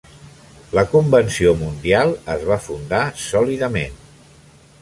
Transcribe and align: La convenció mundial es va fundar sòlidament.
La 0.77 0.83
convenció 0.93 1.53
mundial 1.59 2.15
es 2.39 2.49
va 2.53 2.59
fundar 2.67 3.05
sòlidament. 3.29 4.05